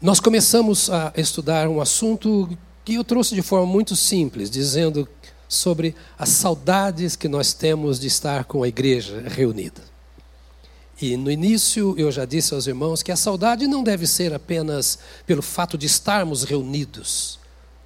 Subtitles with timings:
[0.00, 2.46] Nós começamos a estudar um assunto
[2.84, 5.08] que eu trouxe de forma muito simples, dizendo
[5.48, 9.82] sobre as saudades que nós temos de estar com a igreja reunida.
[11.00, 14.98] E no início eu já disse aos irmãos que a saudade não deve ser apenas
[15.26, 17.38] pelo fato de estarmos reunidos,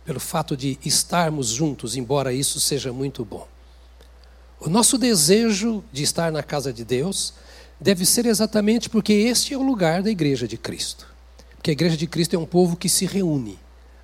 [0.05, 3.47] pelo fato de estarmos juntos, embora isso seja muito bom.
[4.59, 7.35] O nosso desejo de estar na casa de Deus
[7.81, 11.10] deve ser exatamente porque este é o lugar da igreja de Cristo.
[11.61, 13.59] Porque a igreja de Cristo é um povo que se reúne.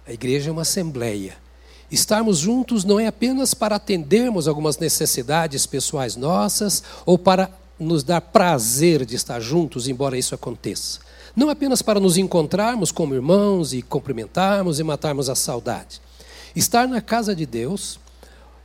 [0.07, 1.39] A igreja é uma assembleia.
[1.91, 7.51] Estarmos juntos não é apenas para atendermos algumas necessidades pessoais nossas ou para
[7.81, 11.01] nos dar prazer de estar juntos, embora isso aconteça.
[11.35, 16.03] Não apenas para nos encontrarmos como irmãos e cumprimentarmos e matarmos a saudade.
[16.55, 17.99] Estar na casa de Deus,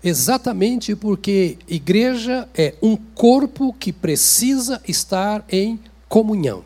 [0.03, 5.79] exatamente porque igreja é um corpo que precisa estar em
[6.09, 6.65] comunhão.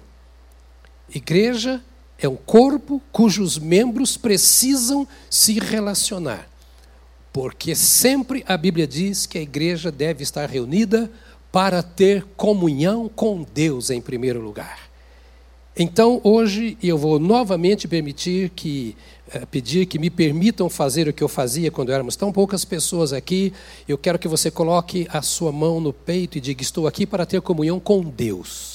[1.14, 1.95] Igreja é
[2.30, 6.48] um corpo cujos membros precisam se relacionar.
[7.34, 11.12] Porque sempre a Bíblia diz que a igreja deve estar reunida
[11.52, 14.86] para ter comunhão com Deus em primeiro lugar.
[15.77, 18.96] Então, hoje eu vou novamente permitir que
[19.32, 23.12] eh, pedir que me permitam fazer o que eu fazia quando éramos tão poucas pessoas
[23.12, 23.52] aqui.
[23.86, 27.26] Eu quero que você coloque a sua mão no peito e diga: Estou aqui para
[27.26, 28.74] ter comunhão com Deus.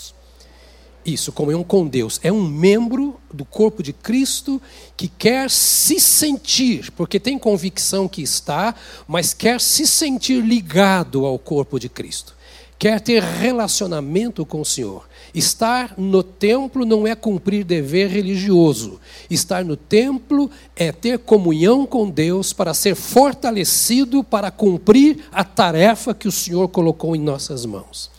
[1.04, 2.20] Isso, comunhão com Deus.
[2.22, 4.60] É um membro do corpo de Cristo
[4.96, 8.74] que quer se sentir, porque tem convicção que está,
[9.08, 12.34] mas quer se sentir ligado ao corpo de Cristo.
[12.78, 15.06] Quer ter relacionamento com o Senhor.
[15.34, 18.98] Estar no templo não é cumprir dever religioso.
[19.28, 26.14] Estar no templo é ter comunhão com Deus para ser fortalecido para cumprir a tarefa
[26.14, 28.10] que o Senhor colocou em nossas mãos.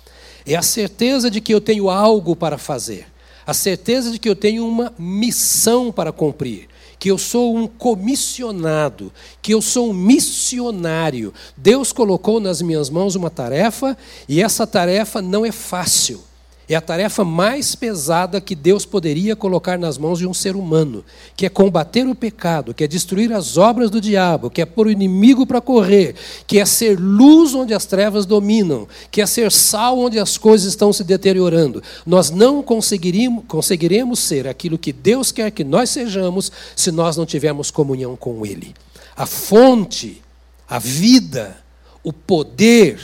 [0.51, 3.07] É a certeza de que eu tenho algo para fazer,
[3.47, 6.67] a certeza de que eu tenho uma missão para cumprir,
[6.99, 11.33] que eu sou um comissionado, que eu sou um missionário.
[11.55, 16.21] Deus colocou nas minhas mãos uma tarefa e essa tarefa não é fácil.
[16.69, 21.03] É a tarefa mais pesada que Deus poderia colocar nas mãos de um ser humano,
[21.35, 24.87] que é combater o pecado, que é destruir as obras do diabo, que é pôr
[24.87, 26.15] o inimigo para correr,
[26.47, 30.67] que é ser luz onde as trevas dominam, que é ser sal onde as coisas
[30.67, 31.83] estão se deteriorando.
[32.05, 37.25] Nós não conseguiremos, conseguiremos ser aquilo que Deus quer que nós sejamos se nós não
[37.25, 38.73] tivermos comunhão com Ele.
[39.15, 40.21] A fonte,
[40.69, 41.57] a vida,
[42.01, 42.97] o poder,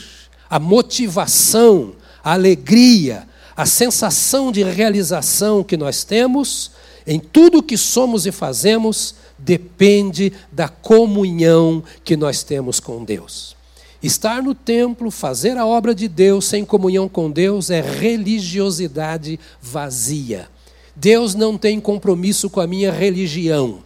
[0.49, 6.69] a motivação, a alegria, a sensação de realização que nós temos
[7.07, 13.55] em tudo o que somos e fazemos depende da comunhão que nós temos com Deus.
[14.03, 20.47] Estar no templo, fazer a obra de Deus sem comunhão com Deus é religiosidade vazia.
[20.95, 23.79] Deus não tem compromisso com a minha religião.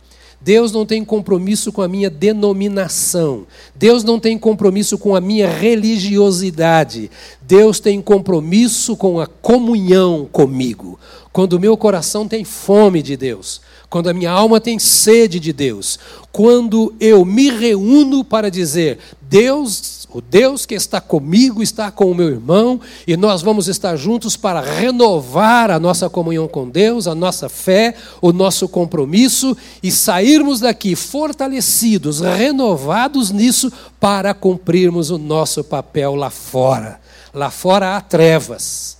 [0.43, 3.45] Deus não tem compromisso com a minha denominação.
[3.75, 7.11] Deus não tem compromisso com a minha religiosidade.
[7.41, 10.99] Deus tem compromisso com a comunhão comigo.
[11.31, 15.53] Quando o meu coração tem fome de Deus, quando a minha alma tem sede de
[15.53, 15.99] Deus,
[16.31, 22.15] quando eu me reúno para dizer: Deus o Deus que está comigo está com o
[22.15, 27.15] meu irmão e nós vamos estar juntos para renovar a nossa comunhão com Deus, a
[27.15, 35.63] nossa fé, o nosso compromisso e sairmos daqui fortalecidos, renovados nisso para cumprirmos o nosso
[35.63, 36.99] papel lá fora.
[37.33, 38.97] Lá fora há trevas,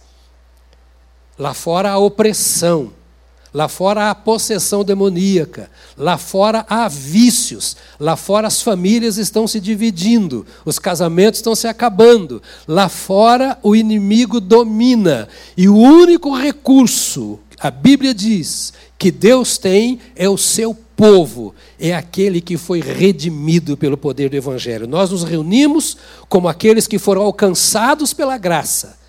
[1.38, 2.94] lá fora há opressão.
[3.53, 9.59] Lá fora há possessão demoníaca, lá fora há vícios, lá fora as famílias estão se
[9.59, 17.39] dividindo, os casamentos estão se acabando, lá fora o inimigo domina, e o único recurso,
[17.59, 23.75] a Bíblia diz, que Deus tem é o seu povo, é aquele que foi redimido
[23.75, 24.88] pelo poder do Evangelho.
[24.88, 25.97] Nós nos reunimos
[26.29, 29.00] como aqueles que foram alcançados pela graça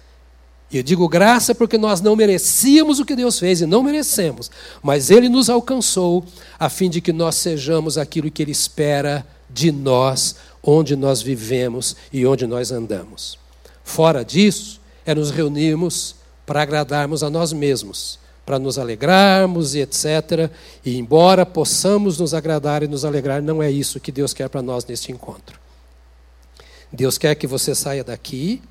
[0.72, 4.50] e eu digo graça porque nós não merecíamos o que Deus fez e não merecemos,
[4.83, 6.25] mas Ele nos alcançou
[6.59, 11.95] a fim de que nós sejamos aquilo que Ele espera de nós, onde nós vivemos
[12.10, 13.39] e onde nós andamos.
[13.84, 16.15] Fora disso, é nos reunirmos
[16.47, 20.51] para agradarmos a nós mesmos, para nos alegrarmos e etc.
[20.83, 24.63] E embora possamos nos agradar e nos alegrar, não é isso que Deus quer para
[24.63, 25.60] nós neste encontro.
[26.91, 28.63] Deus quer que você saia daqui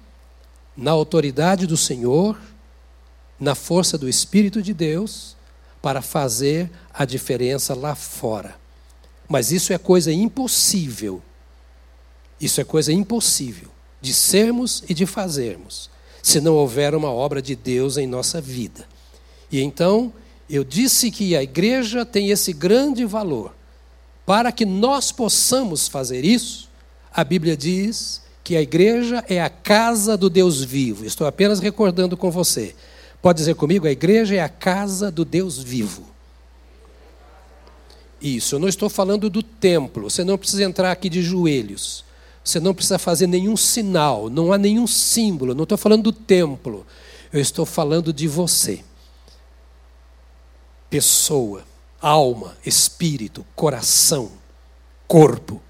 [0.81, 2.35] na autoridade do Senhor,
[3.39, 5.37] na força do Espírito de Deus,
[5.79, 8.55] para fazer a diferença lá fora.
[9.29, 11.21] Mas isso é coisa impossível.
[12.39, 13.69] Isso é coisa impossível
[14.01, 15.87] de sermos e de fazermos,
[16.23, 18.87] se não houver uma obra de Deus em nossa vida.
[19.51, 20.11] E então,
[20.53, 23.55] Eu disse que a igreja tem esse grande valor.
[24.25, 26.69] Para que nós possamos fazer isso,
[27.13, 31.05] a Bíblia diz que a igreja é a casa do Deus vivo.
[31.05, 32.75] Estou apenas recordando com você.
[33.21, 36.09] Pode dizer comigo, a igreja é a casa do Deus vivo.
[38.21, 40.09] Isso, eu não estou falando do templo.
[40.09, 42.03] Você não precisa entrar aqui de joelhos.
[42.43, 45.53] Você não precisa fazer nenhum sinal, não há nenhum símbolo.
[45.53, 46.85] Não estou falando do templo.
[47.31, 48.83] Eu estou falando de você.
[50.89, 51.63] Pessoa,
[52.01, 54.31] alma, espírito, coração,
[55.07, 55.61] corpo.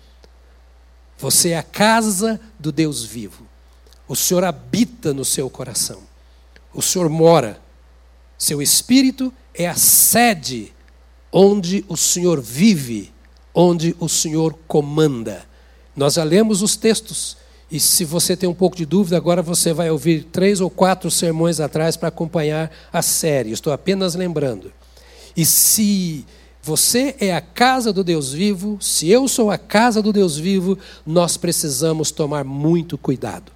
[1.22, 3.46] Você é a casa do Deus vivo.
[4.08, 6.02] O Senhor habita no seu coração.
[6.74, 7.62] O Senhor mora.
[8.40, 10.74] Seu espírito é a sede
[11.32, 13.14] onde o Senhor vive,
[13.54, 15.46] onde o Senhor comanda.
[15.96, 17.38] Nós já lemos os textos.
[17.70, 21.12] E se você tem um pouco de dúvida, agora você vai ouvir três ou quatro
[21.12, 23.52] sermões atrás para acompanhar a série.
[23.52, 24.74] Estou apenas lembrando.
[25.38, 26.26] E se
[26.64, 30.78] você é a casa do Deus vivo, se eu sou a casa do Deus vivo,
[31.06, 33.52] nós precisamos tomar muito cuidado.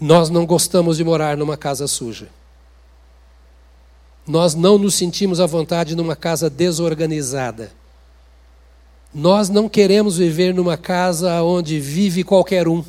[0.00, 2.28] Nós não gostamos de morar numa casa suja.
[4.26, 7.72] Nós não nos sentimos à vontade numa casa desorganizada.
[9.12, 12.84] Nós não queremos viver numa casa onde vive qualquer um.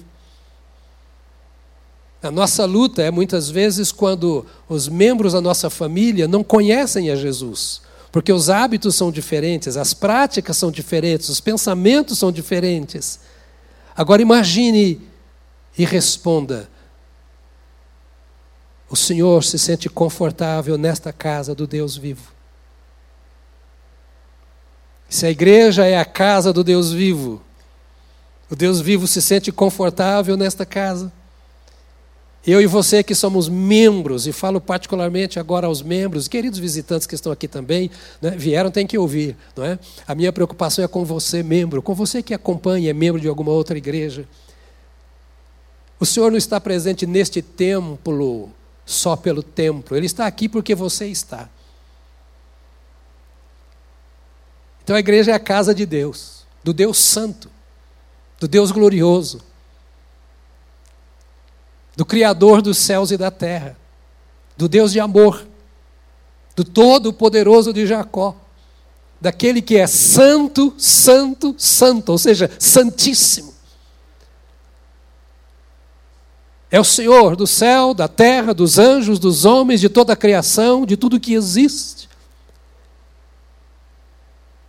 [2.21, 7.15] A nossa luta é muitas vezes quando os membros da nossa família não conhecem a
[7.15, 7.81] Jesus,
[8.11, 13.21] porque os hábitos são diferentes, as práticas são diferentes, os pensamentos são diferentes.
[13.95, 15.01] Agora imagine
[15.77, 16.69] e responda:
[18.89, 22.33] o Senhor se sente confortável nesta casa do Deus vivo?
[25.07, 27.41] Se a igreja é a casa do Deus vivo,
[28.49, 31.11] o Deus vivo se sente confortável nesta casa.
[32.45, 37.13] Eu e você que somos membros, e falo particularmente agora aos membros, queridos visitantes que
[37.13, 37.91] estão aqui também,
[38.21, 39.35] né, vieram, tem que ouvir.
[39.55, 39.77] Não é?
[40.07, 43.51] A minha preocupação é com você, membro, com você que acompanha, é membro de alguma
[43.51, 44.25] outra igreja.
[45.99, 48.49] O Senhor não está presente neste templo
[48.85, 51.49] só pelo templo, Ele está aqui porque você está.
[54.81, 57.51] Então a igreja é a casa de Deus, do Deus Santo,
[58.39, 59.41] do Deus glorioso,
[61.99, 63.77] do Criador dos céus e da terra,
[64.55, 65.45] do Deus de amor,
[66.55, 68.37] do Todo-Poderoso de Jacó,
[69.19, 73.53] daquele que é santo, santo, santo, ou seja, santíssimo.
[76.71, 80.85] É o Senhor do céu, da terra, dos anjos, dos homens, de toda a criação,
[80.85, 82.07] de tudo que existe.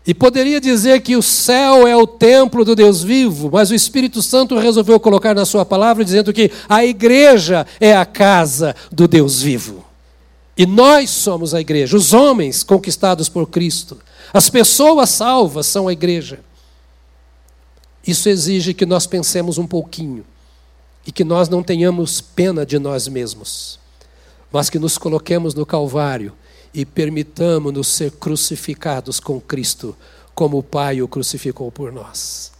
[0.06, 4.22] E poderia dizer que o céu é o templo do Deus vivo, mas o Espírito
[4.22, 9.42] Santo resolveu colocar na sua palavra dizendo que a igreja é a casa do Deus
[9.42, 9.84] vivo.
[10.56, 13.98] E nós somos a igreja, os homens conquistados por Cristo.
[14.32, 16.40] As pessoas salvas são a igreja.
[18.06, 20.24] Isso exige que nós pensemos um pouquinho
[21.06, 23.78] e que nós não tenhamos pena de nós mesmos,
[24.50, 26.32] mas que nos coloquemos no Calvário
[26.72, 29.96] e permitamos-nos ser crucificados com Cristo,
[30.34, 32.52] como o Pai o crucificou por nós.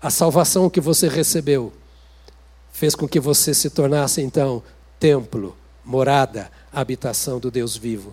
[0.00, 1.72] A salvação que você recebeu
[2.72, 4.62] fez com que você se tornasse então
[5.00, 8.12] templo, morada, habitação do Deus vivo.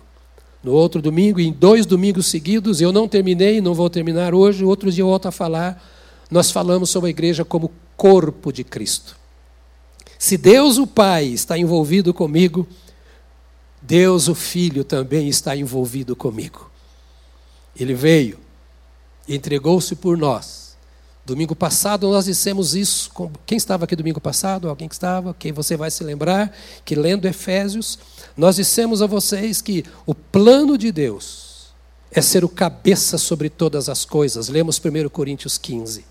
[0.62, 4.90] No outro domingo, em dois domingos seguidos, eu não terminei, não vou terminar hoje, outro
[4.90, 5.82] dia eu volto a falar.
[6.30, 9.16] Nós falamos sobre a igreja como corpo de Cristo.
[10.18, 12.66] Se Deus o Pai está envolvido comigo,
[13.82, 16.70] Deus, o Filho, também está envolvido comigo.
[17.74, 18.38] Ele veio,
[19.28, 20.76] entregou-se por nós.
[21.24, 23.10] Domingo passado nós dissemos isso.
[23.44, 24.68] Quem estava aqui domingo passado?
[24.68, 25.34] Alguém que estava?
[25.34, 26.52] Quem você vai se lembrar
[26.84, 27.98] que lendo Efésios,
[28.36, 31.72] nós dissemos a vocês que o plano de Deus
[32.10, 34.48] é ser o cabeça sobre todas as coisas.
[34.48, 36.04] Lemos 1 Coríntios 15.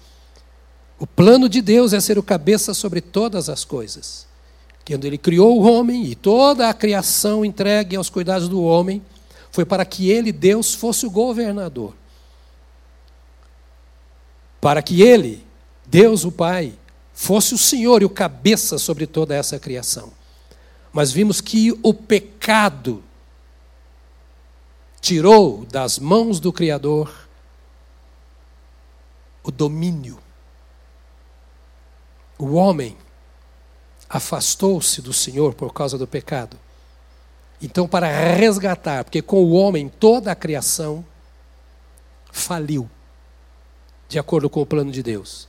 [0.98, 4.31] O plano de Deus é ser o cabeça sobre todas as coisas.
[4.86, 9.02] Quando ele criou o homem e toda a criação entregue aos cuidados do homem,
[9.52, 11.94] foi para que ele, Deus, fosse o governador.
[14.60, 15.46] Para que ele,
[15.86, 16.74] Deus o Pai,
[17.14, 20.12] fosse o Senhor e o cabeça sobre toda essa criação.
[20.92, 23.04] Mas vimos que o pecado
[25.00, 27.28] tirou das mãos do Criador
[29.44, 30.20] o domínio.
[32.38, 32.96] O homem
[34.12, 36.58] afastou-se do Senhor por causa do pecado.
[37.62, 41.06] Então, para resgatar, porque com o homem toda a criação
[42.30, 42.89] faliu,
[44.10, 45.48] de acordo com o plano de Deus.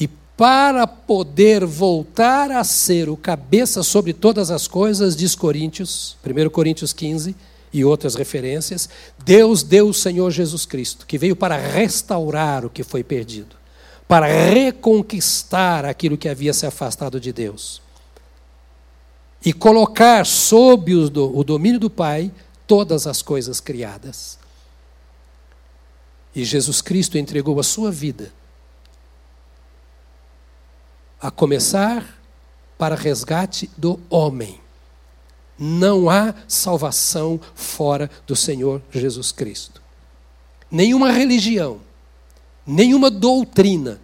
[0.00, 6.48] E para poder voltar a ser o cabeça sobre todas as coisas, diz Coríntios, 1
[6.48, 7.36] Coríntios 15
[7.70, 8.88] e outras referências,
[9.22, 13.56] Deus deu o Senhor Jesus Cristo, que veio para restaurar o que foi perdido,
[14.06, 17.82] para reconquistar aquilo que havia se afastado de Deus
[19.44, 22.32] e colocar sob o domínio do Pai
[22.66, 24.38] todas as coisas criadas.
[26.34, 28.32] E Jesus Cristo entregou a sua vida
[31.20, 32.18] a começar
[32.76, 34.60] para resgate do homem.
[35.58, 39.80] Não há salvação fora do Senhor Jesus Cristo.
[40.70, 41.80] Nenhuma religião,
[42.66, 44.00] nenhuma doutrina,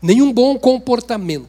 [0.00, 1.48] nenhum bom comportamento,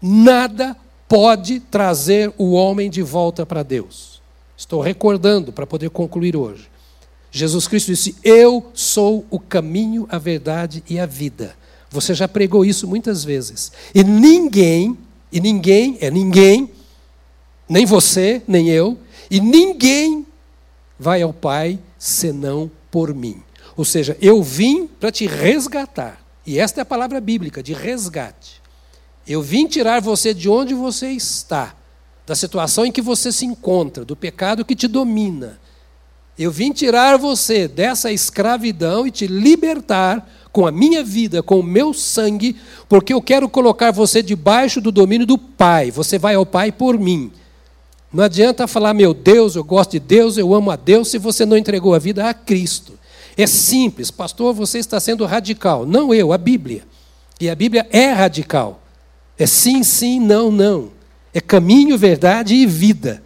[0.00, 0.76] nada
[1.08, 4.20] pode trazer o homem de volta para Deus.
[4.56, 6.68] Estou recordando para poder concluir hoje.
[7.30, 11.56] Jesus Cristo disse: Eu sou o caminho, a verdade e a vida.
[11.90, 13.72] Você já pregou isso muitas vezes.
[13.94, 14.96] E ninguém,
[15.32, 16.70] e ninguém, é ninguém,
[17.68, 18.98] nem você, nem eu,
[19.30, 20.26] e ninguém
[20.98, 23.42] vai ao Pai senão por mim.
[23.78, 26.20] Ou seja, eu vim para te resgatar.
[26.44, 28.60] E esta é a palavra bíblica, de resgate.
[29.24, 31.76] Eu vim tirar você de onde você está,
[32.26, 35.60] da situação em que você se encontra, do pecado que te domina.
[36.36, 41.62] Eu vim tirar você dessa escravidão e te libertar com a minha vida, com o
[41.62, 42.56] meu sangue,
[42.88, 45.92] porque eu quero colocar você debaixo do domínio do Pai.
[45.92, 47.30] Você vai ao Pai por mim.
[48.12, 51.46] Não adianta falar, meu Deus, eu gosto de Deus, eu amo a Deus, se você
[51.46, 52.97] não entregou a vida a Cristo.
[53.38, 55.86] É simples, pastor, você está sendo radical.
[55.86, 56.82] Não eu, a Bíblia.
[57.40, 58.82] E a Bíblia é radical.
[59.38, 60.90] É sim, sim, não, não.
[61.32, 63.22] É caminho, verdade e vida.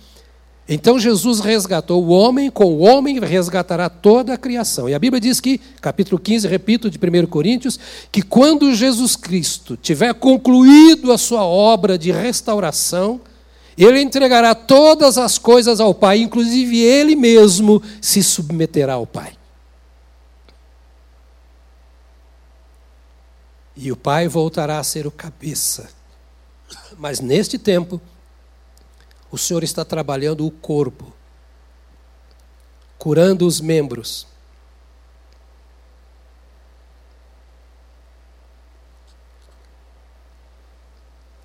[0.69, 4.87] Então Jesus resgatou o homem, com o homem resgatará toda a criação.
[4.87, 7.81] E a Bíblia diz que, capítulo 15, repito, de 1 Coríntios,
[8.13, 13.19] que quando Jesus Cristo tiver concluído a sua obra de restauração,
[13.79, 19.33] ele entregará todas as coisas ao Pai, inclusive ele mesmo se submeterá ao Pai.
[23.77, 25.91] E o Pai voltará a ser o cabeça.
[26.99, 28.01] Mas neste tempo,
[29.31, 31.13] o Senhor está trabalhando o corpo,
[32.99, 34.27] curando os membros.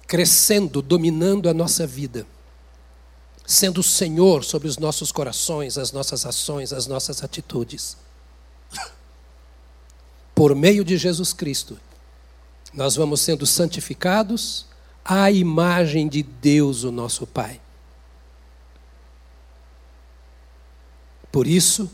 [0.05, 2.25] Crescendo, dominando a nossa vida,
[3.45, 7.97] sendo o Senhor sobre os nossos corações, as nossas ações, as nossas atitudes.
[10.33, 11.77] Por meio de Jesus Cristo,
[12.77, 14.67] nós vamos sendo santificados
[15.03, 17.59] à imagem de Deus, o nosso Pai.
[21.31, 21.89] Por isso,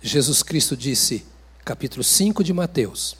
[0.00, 1.26] Jesus Cristo disse,
[1.62, 3.14] capítulo 5 de Mateus,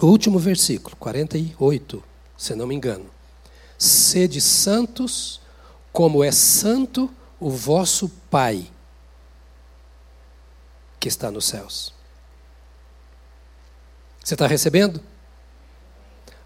[0.00, 2.02] o último versículo, 48,
[2.36, 3.06] se não me engano:
[3.78, 5.40] Sede santos,
[5.92, 8.68] como é santo o vosso Pai
[10.98, 11.94] que está nos céus.
[14.24, 15.02] Você está recebendo?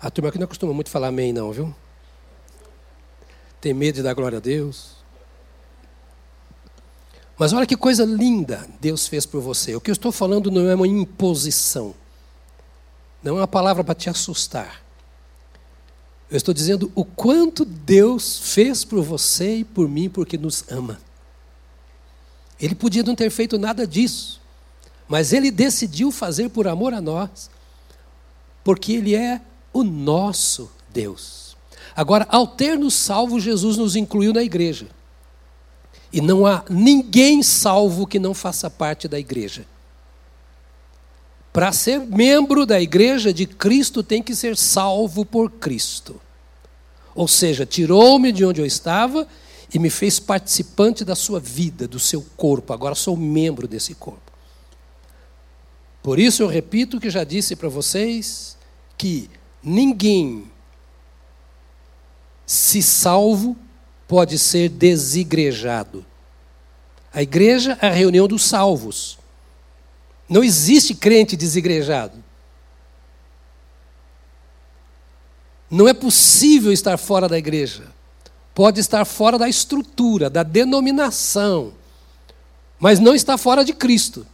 [0.01, 1.73] A turma aqui não costuma muito falar amém, não, viu?
[3.61, 4.99] Tem medo de dar glória a Deus.
[7.39, 9.77] Mas olha que coisa linda Deus fez por você.
[9.77, 11.95] O que eu estou falando não é uma imposição.
[13.23, 14.83] Não é uma palavra para te assustar.
[16.29, 21.01] Eu estou dizendo o quanto Deus fez por você e por mim porque nos ama.
[22.61, 24.41] Ele podia não ter feito nada disso,
[25.07, 27.49] mas ele decidiu fazer por amor a nós,
[28.69, 29.41] porque ele é
[29.73, 31.57] o nosso Deus.
[31.97, 34.89] Agora, ao ter nos salvo, Jesus nos incluiu na igreja.
[36.13, 39.65] E não há ninguém salvo que não faça parte da igreja.
[41.51, 46.21] Para ser membro da igreja de Cristo, tem que ser salvo por Cristo.
[47.15, 49.27] Ou seja, tirou-me de onde eu estava
[49.73, 52.75] e me fez participante da sua vida, do seu corpo.
[52.75, 54.31] Agora sou membro desse corpo.
[56.03, 58.58] Por isso eu repito o que já disse para vocês:
[58.99, 59.31] que
[59.63, 60.51] ninguém
[62.45, 63.57] se salvo
[64.09, 66.05] pode ser desigrejado.
[67.13, 69.19] A igreja é a reunião dos salvos.
[70.29, 72.23] Não existe crente desigrejado.
[75.71, 77.85] Não é possível estar fora da igreja.
[78.55, 81.75] Pode estar fora da estrutura, da denominação,
[82.79, 84.27] mas não está fora de Cristo.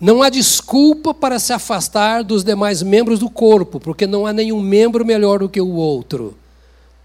[0.00, 4.60] Não há desculpa para se afastar dos demais membros do corpo, porque não há nenhum
[4.60, 6.36] membro melhor do que o outro.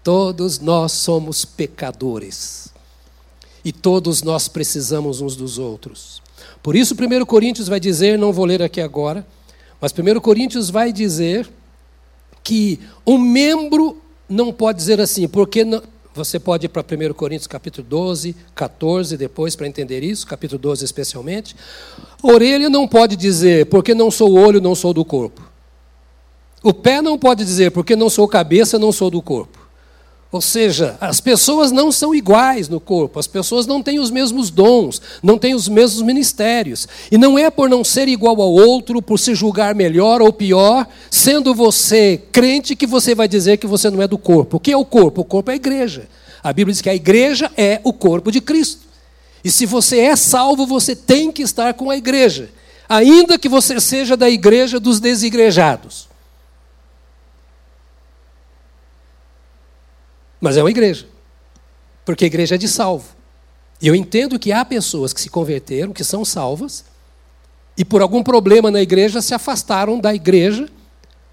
[0.02, 2.68] Todos nós somos pecadores.
[3.64, 6.22] E todos nós precisamos uns dos outros.
[6.62, 9.26] Por isso, 1 Coríntios vai dizer, não vou ler aqui agora,
[9.84, 11.46] Mas 1 Coríntios vai dizer
[12.42, 15.62] que um membro não pode dizer assim, porque
[16.14, 20.84] você pode ir para 1 Coríntios capítulo 12, 14 depois para entender isso, capítulo 12
[20.84, 21.56] especialmente.
[22.22, 25.42] Orelha não pode dizer, porque não sou olho, não sou do corpo.
[26.62, 29.63] O pé não pode dizer, porque não sou cabeça, não sou do corpo.
[30.34, 34.50] Ou seja, as pessoas não são iguais no corpo, as pessoas não têm os mesmos
[34.50, 36.88] dons, não têm os mesmos ministérios.
[37.08, 40.88] E não é por não ser igual ao outro, por se julgar melhor ou pior,
[41.08, 44.56] sendo você crente, que você vai dizer que você não é do corpo.
[44.56, 45.20] O que é o corpo?
[45.20, 46.08] O corpo é a igreja.
[46.42, 48.80] A Bíblia diz que a igreja é o corpo de Cristo.
[49.44, 52.50] E se você é salvo, você tem que estar com a igreja,
[52.88, 56.12] ainda que você seja da igreja dos desigrejados.
[60.44, 61.06] Mas é uma igreja.
[62.04, 63.16] Porque a igreja é de salvo.
[63.80, 66.84] E eu entendo que há pessoas que se converteram, que são salvas,
[67.78, 70.68] e por algum problema na igreja se afastaram da igreja,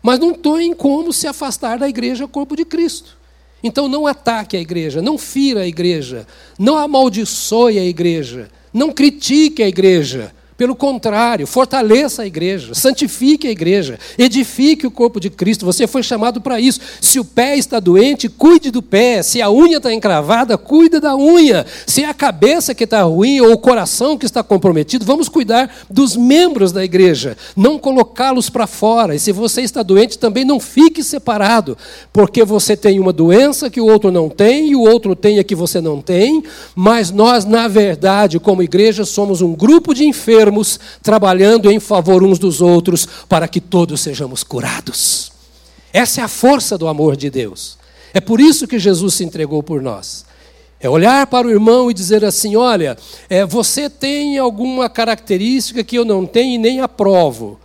[0.02, 3.18] mas não tem como se afastar da igreja corpo de Cristo.
[3.62, 6.26] Então não ataque a igreja, não fira a igreja,
[6.58, 13.50] não amaldiçoe a igreja, não critique a igreja, pelo contrário, fortaleça a igreja, santifique a
[13.50, 15.66] igreja, edifique o corpo de Cristo.
[15.66, 16.80] Você foi chamado para isso.
[17.02, 19.24] Se o pé está doente, cuide do pé.
[19.24, 21.66] Se a unha está encravada, cuide da unha.
[21.88, 25.68] Se é a cabeça que está ruim ou o coração que está comprometido, vamos cuidar
[25.90, 29.16] dos membros da igreja, não colocá-los para fora.
[29.16, 31.76] E se você está doente, também não fique separado,
[32.14, 35.44] porque você tem uma doença que o outro não tem e o outro tem a
[35.44, 36.44] que você não tem.
[36.76, 42.24] Mas nós, na verdade, como igreja, somos um grupo de enfermos enfermos, trabalhando em favor
[42.24, 45.32] uns dos outros, para que todos sejamos curados.
[45.94, 47.78] Essa é a força do amor de Deus.
[48.14, 50.26] É por isso que Jesus se entregou por nós.
[50.80, 52.98] É olhar para o irmão e dizer assim: olha,
[53.30, 57.60] é, você tem alguma característica que eu não tenho e nem aprovo,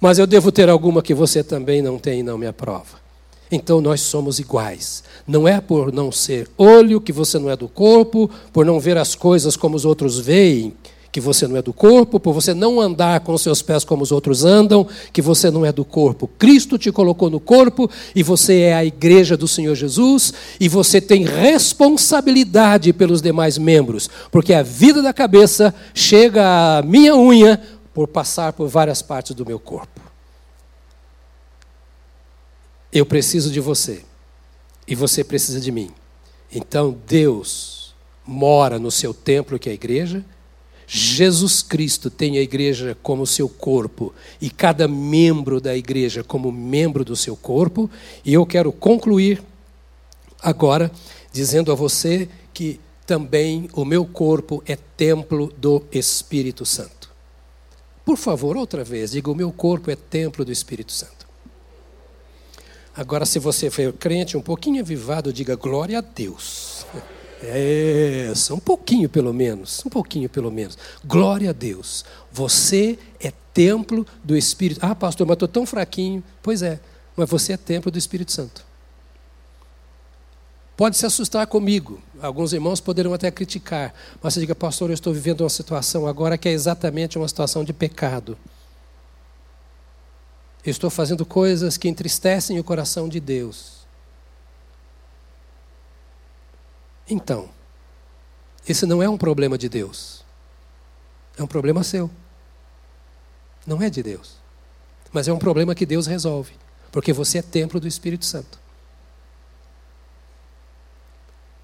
[0.00, 3.08] mas eu devo ter alguma que você também não tem e não me aprova.
[3.50, 5.02] Então nós somos iguais.
[5.26, 8.98] Não é por não ser olho que você não é do corpo, por não ver
[8.98, 10.74] as coisas como os outros veem,
[11.18, 14.12] que você não é do corpo, por você não andar com seus pés como os
[14.12, 16.28] outros andam, que você não é do corpo.
[16.38, 21.00] Cristo te colocou no corpo e você é a igreja do Senhor Jesus e você
[21.00, 27.60] tem responsabilidade pelos demais membros, porque a vida da cabeça chega à minha unha
[27.92, 30.00] por passar por várias partes do meu corpo.
[32.92, 34.02] Eu preciso de você
[34.86, 35.90] e você precisa de mim.
[36.52, 37.92] Então Deus
[38.24, 40.24] mora no seu templo, que é a igreja,
[40.90, 47.04] Jesus Cristo tem a igreja como seu corpo e cada membro da igreja como membro
[47.04, 47.90] do seu corpo,
[48.24, 49.42] e eu quero concluir
[50.40, 50.90] agora
[51.30, 57.10] dizendo a você que também o meu corpo é templo do Espírito Santo.
[58.02, 61.28] Por favor, outra vez, diga: o meu corpo é templo do Espírito Santo.
[62.96, 66.86] Agora, se você for crente um pouquinho avivado, diga glória a Deus.
[67.42, 70.76] É, um pouquinho pelo menos, um pouquinho pelo menos.
[71.04, 72.04] Glória a Deus.
[72.32, 74.80] Você é templo do Espírito.
[74.82, 76.22] Ah, pastor, mas estou tão fraquinho.
[76.42, 76.80] Pois é,
[77.16, 78.66] mas você é templo do Espírito Santo.
[80.76, 82.00] Pode se assustar comigo.
[82.20, 83.92] Alguns irmãos poderão até criticar.
[84.22, 87.64] Mas você diga, pastor, eu estou vivendo uma situação agora que é exatamente uma situação
[87.64, 88.38] de pecado.
[90.64, 93.77] Eu estou fazendo coisas que entristecem o coração de Deus.
[97.08, 97.48] Então,
[98.68, 100.24] esse não é um problema de Deus.
[101.36, 102.10] É um problema seu.
[103.66, 104.36] Não é de Deus.
[105.12, 106.52] Mas é um problema que Deus resolve.
[106.92, 108.58] Porque você é templo do Espírito Santo.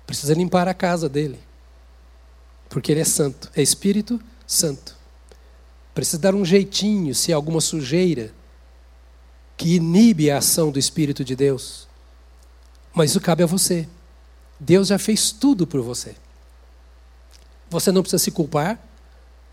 [0.06, 1.38] Precisa limpar a casa dele.
[2.68, 3.50] Porque ele é santo.
[3.54, 4.96] É Espírito Santo.
[5.94, 8.32] Precisa dar um jeitinho se há alguma sujeira
[9.56, 11.86] que inibe a ação do Espírito de Deus.
[12.92, 13.88] Mas isso cabe a você.
[14.58, 16.14] Deus já fez tudo por você.
[17.70, 18.78] Você não precisa se culpar,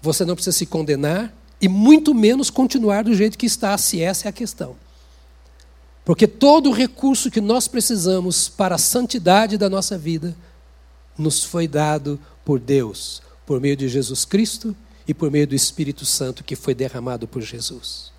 [0.01, 4.27] você não precisa se condenar e muito menos continuar do jeito que está, se essa
[4.27, 4.75] é a questão.
[6.03, 10.35] Porque todo o recurso que nós precisamos para a santidade da nossa vida
[11.17, 14.75] nos foi dado por Deus, por meio de Jesus Cristo
[15.07, 18.11] e por meio do Espírito Santo que foi derramado por Jesus.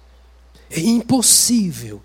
[0.71, 2.01] É impossível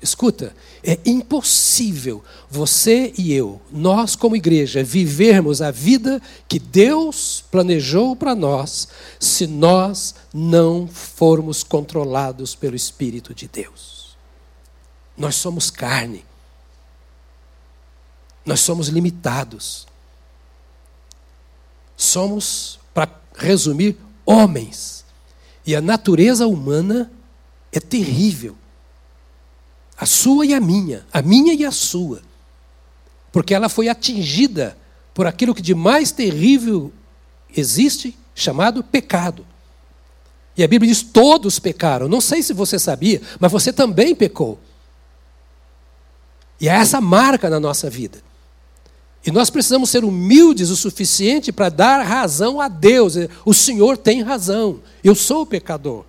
[0.00, 8.14] Escuta, é impossível você e eu, nós como igreja, vivermos a vida que Deus planejou
[8.14, 14.16] para nós se nós não formos controlados pelo Espírito de Deus.
[15.16, 16.24] Nós somos carne.
[18.46, 19.84] Nós somos limitados.
[21.96, 25.04] Somos, para resumir, homens.
[25.66, 27.10] E a natureza humana
[27.72, 28.56] é terrível.
[29.98, 32.22] A sua e a minha, a minha e a sua.
[33.32, 34.78] Porque ela foi atingida
[35.12, 36.92] por aquilo que de mais terrível
[37.54, 39.44] existe, chamado pecado.
[40.56, 42.08] E a Bíblia diz: todos pecaram.
[42.08, 44.58] Não sei se você sabia, mas você também pecou.
[46.60, 48.22] E é essa marca na nossa vida.
[49.26, 53.14] E nós precisamos ser humildes o suficiente para dar razão a Deus.
[53.44, 54.80] O Senhor tem razão.
[55.02, 56.04] Eu sou pecador.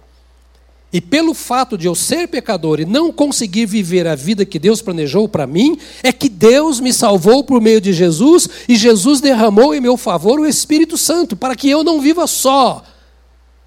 [0.91, 4.81] E pelo fato de eu ser pecador e não conseguir viver a vida que Deus
[4.81, 9.75] planejou para mim, é que Deus me salvou por meio de Jesus e Jesus derramou
[9.75, 12.83] em meu favor o Espírito Santo, para que eu não viva só.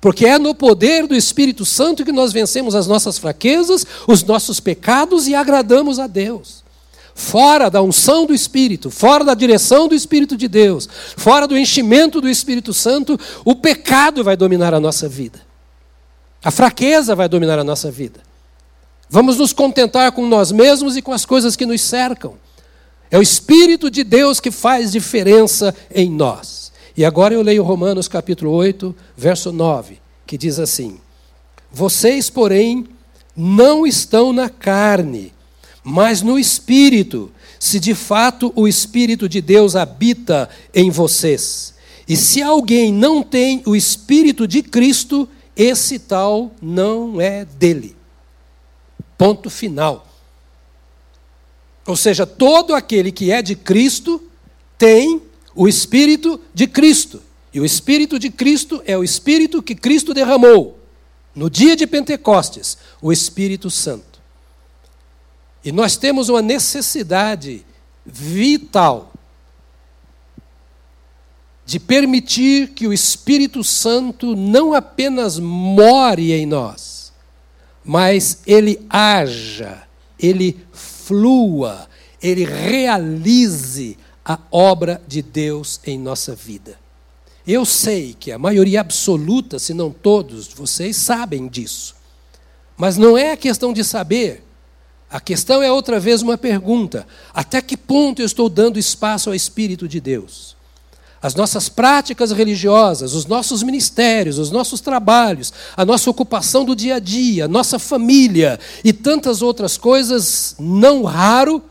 [0.00, 4.58] Porque é no poder do Espírito Santo que nós vencemos as nossas fraquezas, os nossos
[4.58, 6.64] pecados e agradamos a Deus.
[7.14, 12.20] Fora da unção do Espírito, fora da direção do Espírito de Deus, fora do enchimento
[12.20, 15.51] do Espírito Santo, o pecado vai dominar a nossa vida.
[16.44, 18.20] A fraqueza vai dominar a nossa vida.
[19.08, 22.34] Vamos nos contentar com nós mesmos e com as coisas que nos cercam.
[23.10, 26.72] É o Espírito de Deus que faz diferença em nós.
[26.96, 30.98] E agora eu leio Romanos capítulo 8, verso 9, que diz assim:
[31.70, 32.86] Vocês, porém,
[33.36, 35.32] não estão na carne,
[35.84, 41.74] mas no Espírito, se de fato o Espírito de Deus habita em vocês.
[42.08, 47.96] E se alguém não tem o Espírito de Cristo, esse tal não é dele.
[49.18, 50.06] Ponto final.
[51.86, 54.22] Ou seja, todo aquele que é de Cristo
[54.78, 55.22] tem
[55.54, 57.22] o Espírito de Cristo.
[57.52, 60.78] E o Espírito de Cristo é o Espírito que Cristo derramou
[61.34, 64.20] no dia de Pentecostes o Espírito Santo.
[65.64, 67.64] E nós temos uma necessidade
[68.04, 69.11] vital
[71.72, 77.10] de permitir que o Espírito Santo não apenas more em nós,
[77.82, 79.84] mas ele haja,
[80.18, 81.88] ele flua,
[82.22, 86.78] ele realize a obra de Deus em nossa vida.
[87.46, 91.94] Eu sei que a maioria absoluta, se não todos, vocês sabem disso.
[92.76, 94.44] Mas não é a questão de saber.
[95.08, 99.34] A questão é outra vez uma pergunta: até que ponto eu estou dando espaço ao
[99.34, 100.60] Espírito de Deus?
[101.22, 106.96] As nossas práticas religiosas, os nossos ministérios, os nossos trabalhos, a nossa ocupação do dia
[106.96, 111.62] a dia, a nossa família e tantas outras coisas, não raro,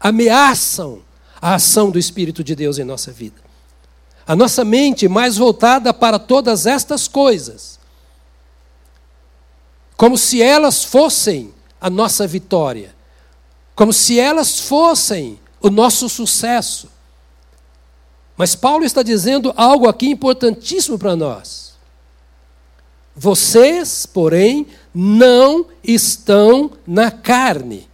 [0.00, 1.02] ameaçam
[1.40, 3.40] a ação do Espírito de Deus em nossa vida.
[4.26, 7.78] A nossa mente mais voltada para todas estas coisas,
[9.96, 12.92] como se elas fossem a nossa vitória,
[13.76, 16.95] como se elas fossem o nosso sucesso.
[18.36, 21.74] Mas Paulo está dizendo algo aqui importantíssimo para nós.
[23.14, 27.88] Vocês, porém, não estão na carne.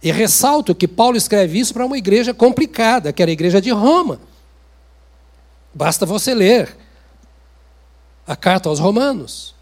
[0.00, 3.70] E ressalto que Paulo escreve isso para uma igreja complicada, que era a igreja de
[3.70, 4.20] Roma.
[5.74, 6.76] Basta você ler
[8.24, 9.52] a carta aos Romanos.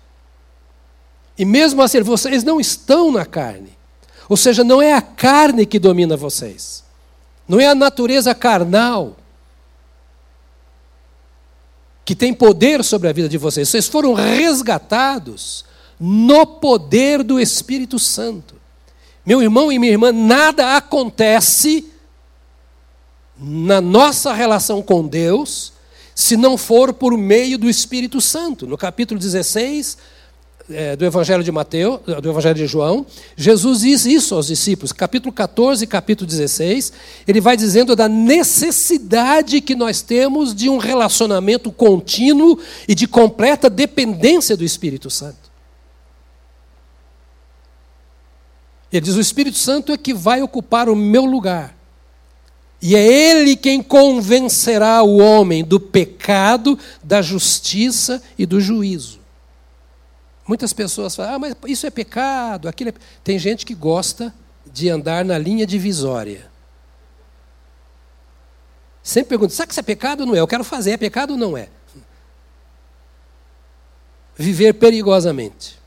[1.39, 3.77] E mesmo assim, vocês não estão na carne.
[4.29, 6.85] Ou seja, não é a carne que domina vocês.
[7.49, 9.17] Não é a natureza carnal
[12.07, 13.69] que tem poder sobre a vida de vocês.
[13.69, 15.65] Vocês foram resgatados
[15.99, 18.55] no poder do Espírito Santo.
[19.27, 21.91] Meu irmão e minha irmã, nada acontece
[23.37, 25.73] na nossa relação com Deus
[26.15, 28.69] se não for por meio do Espírito Santo.
[28.69, 29.99] No capítulo 16,
[30.71, 35.33] é, do Evangelho de Mateus, do Evangelho de João, Jesus diz isso aos discípulos, capítulo
[35.33, 36.93] 14 e capítulo 16,
[37.27, 43.71] ele vai dizendo da necessidade que nós temos de um relacionamento contínuo e de completa
[43.71, 45.47] dependência do Espírito Santo.
[48.93, 51.77] Ele diz: o Espírito Santo é que vai ocupar o meu lugar.
[52.81, 59.26] E é Ele quem convencerá o homem do pecado, da justiça e do juízo.
[60.47, 62.95] Muitas pessoas falam, ah, mas isso é pecado, aquilo é...
[63.25, 64.33] Tem gente que gosta
[64.65, 66.51] de andar na linha divisória.
[69.03, 70.41] Sempre pergunta, sabe que isso é pecado ou não é?
[70.41, 71.69] Eu quero fazer, é pecado ou não é?
[74.37, 75.79] Viver perigosamente.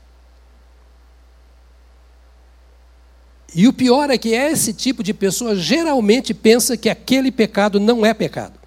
[3.54, 8.04] E o pior é que esse tipo de pessoa geralmente pensa que aquele pecado não
[8.04, 8.59] é pecado.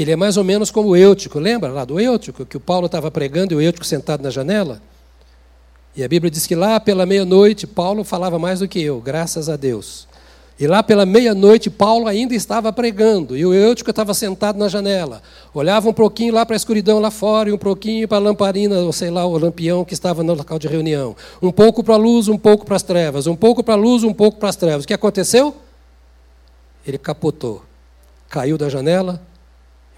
[0.00, 2.86] Ele é mais ou menos como o Eutico, lembra lá do Eutico, que o Paulo
[2.86, 4.80] estava pregando e o Eutico sentado na janela?
[5.94, 9.50] E a Bíblia diz que lá pela meia-noite Paulo falava mais do que eu, graças
[9.50, 10.08] a Deus.
[10.58, 15.22] E lá pela meia-noite, Paulo ainda estava pregando, e o Eutico estava sentado na janela.
[15.52, 18.78] Olhava um pouquinho lá para a escuridão lá fora, e um pouquinho para a lamparina,
[18.78, 21.14] ou sei lá, o lampião que estava no local de reunião.
[21.42, 23.26] Um pouco para a luz, um pouco para as trevas.
[23.26, 24.84] Um pouco para a luz, um pouco para as trevas.
[24.84, 25.54] O que aconteceu?
[26.86, 27.62] Ele capotou,
[28.30, 29.28] caiu da janela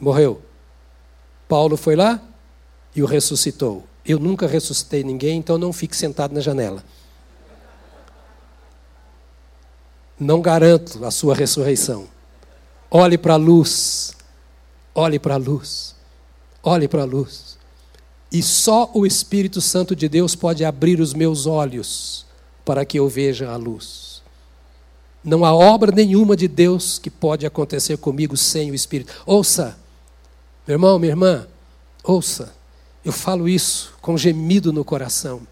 [0.02, 0.42] morreu.
[1.48, 2.20] Paulo foi lá
[2.94, 3.84] e o ressuscitou.
[4.04, 6.82] Eu nunca ressuscitei ninguém, então não fique sentado na janela.
[10.22, 12.06] não garanto a sua ressurreição.
[12.90, 14.14] Olhe para a luz,
[14.94, 15.94] olhe para a luz,
[16.62, 17.58] olhe para a luz.
[18.30, 22.24] E só o Espírito Santo de Deus pode abrir os meus olhos
[22.64, 24.22] para que eu veja a luz.
[25.22, 29.12] Não há obra nenhuma de Deus que pode acontecer comigo sem o Espírito.
[29.26, 29.78] Ouça,
[30.66, 31.46] meu irmão, minha irmã,
[32.03, 32.55] ouça,
[33.05, 35.46] eu falo isso com gemido no coração.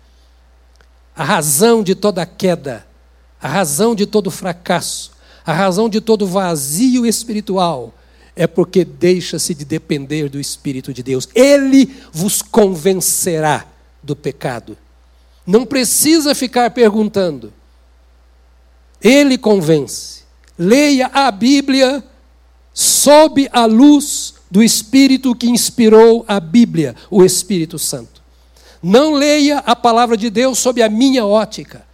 [1.14, 2.86] A razão de toda queda
[3.40, 5.12] a razão de todo fracasso,
[5.46, 7.94] a razão de todo vazio espiritual
[8.36, 11.28] é porque deixa-se de depender do Espírito de Deus.
[11.34, 13.66] Ele vos convencerá
[14.02, 14.76] do pecado.
[15.46, 17.52] Não precisa ficar perguntando.
[19.02, 20.20] Ele convence.
[20.58, 22.04] Leia a Bíblia
[22.72, 28.20] sob a luz do Espírito que inspirou a Bíblia, o Espírito Santo.
[28.82, 31.89] Não leia a palavra de Deus sob a minha ótica.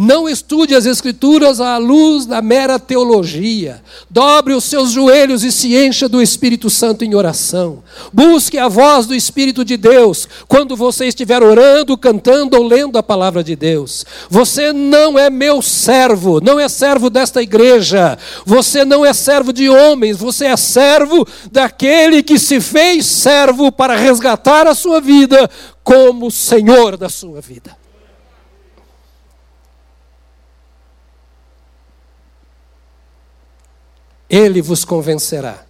[0.00, 3.82] Não estude as Escrituras à luz da mera teologia.
[4.08, 7.82] Dobre os seus joelhos e se encha do Espírito Santo em oração.
[8.12, 13.02] Busque a voz do Espírito de Deus quando você estiver orando, cantando ou lendo a
[13.02, 14.06] palavra de Deus.
[14.30, 18.16] Você não é meu servo, não é servo desta igreja.
[18.46, 23.96] Você não é servo de homens, você é servo daquele que se fez servo para
[23.96, 25.50] resgatar a sua vida
[25.82, 27.87] como Senhor da sua vida.
[34.28, 35.64] Ele vos convencerá.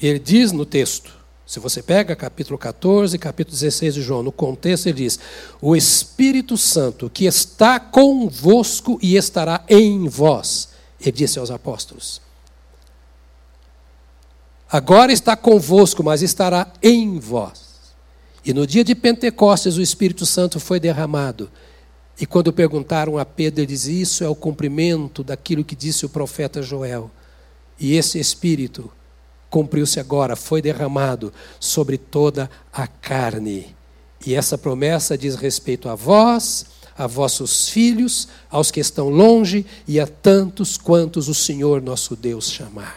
[0.00, 4.86] Ele diz no texto, se você pega capítulo 14, capítulo 16 de João, no contexto
[4.86, 5.18] ele diz:
[5.60, 12.20] O Espírito Santo que está convosco e estará em vós, ele disse aos apóstolos.
[14.68, 17.66] Agora está convosco, mas estará em vós.
[18.44, 21.50] E no dia de Pentecostes o Espírito Santo foi derramado.
[22.18, 26.08] E quando perguntaram a Pedro, ele diz: Isso é o cumprimento daquilo que disse o
[26.08, 27.10] profeta Joel.
[27.78, 28.90] E esse Espírito
[29.50, 33.74] cumpriu-se agora, foi derramado sobre toda a carne.
[34.26, 40.00] E essa promessa diz respeito a vós, a vossos filhos, aos que estão longe e
[40.00, 42.96] a tantos quantos o Senhor nosso Deus chamar.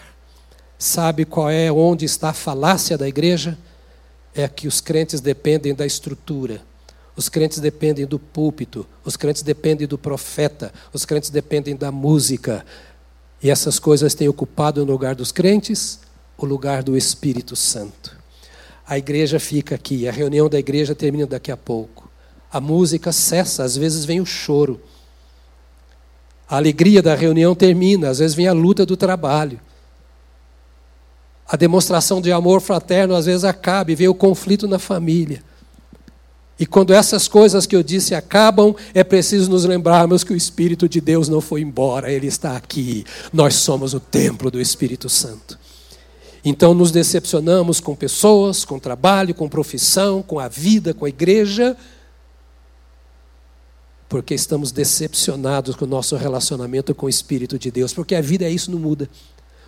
[0.78, 3.58] Sabe qual é, onde está a falácia da igreja?
[4.34, 6.62] É que os crentes dependem da estrutura
[7.20, 12.66] os crentes dependem do púlpito, os crentes dependem do profeta, os crentes dependem da música.
[13.44, 16.00] E essas coisas têm ocupado no lugar dos crentes
[16.38, 18.18] o lugar do Espírito Santo.
[18.88, 22.10] A igreja fica aqui, a reunião da igreja termina daqui a pouco.
[22.50, 24.80] A música cessa, às vezes vem o choro.
[26.48, 29.60] A alegria da reunião termina, às vezes vem a luta do trabalho.
[31.46, 35.49] A demonstração de amor fraterno às vezes acaba e vem o conflito na família.
[36.60, 40.90] E quando essas coisas que eu disse acabam, é preciso nos lembrarmos que o Espírito
[40.90, 43.06] de Deus não foi embora, ele está aqui.
[43.32, 45.58] Nós somos o templo do Espírito Santo.
[46.44, 51.78] Então nos decepcionamos com pessoas, com trabalho, com profissão, com a vida, com a igreja,
[54.10, 58.44] porque estamos decepcionados com o nosso relacionamento com o Espírito de Deus, porque a vida
[58.44, 59.08] é isso, não muda.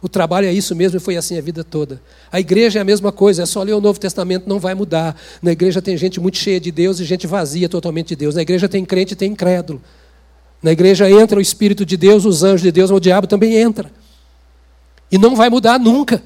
[0.02, 2.02] O trabalho é isso mesmo e foi assim a vida toda.
[2.32, 5.16] A igreja é a mesma coisa, é só ler o Novo Testamento, não vai mudar.
[5.42, 8.34] Na igreja tem gente muito cheia de Deus e gente vazia totalmente de Deus.
[8.34, 9.80] Na igreja tem crente e tem incrédulo.
[10.62, 13.56] Na igreja entra o Espírito de Deus, os anjos de Deus, mas o diabo também
[13.56, 13.92] entra.
[15.12, 16.22] E não vai mudar nunca.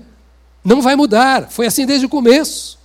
[0.64, 1.50] Não vai mudar.
[1.50, 2.80] Foi assim desde o começo.